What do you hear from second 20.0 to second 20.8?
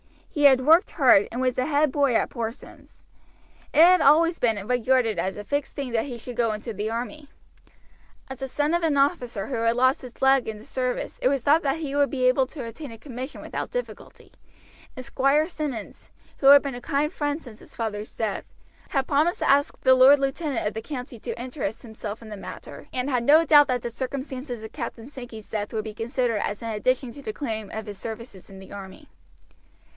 lieutenant of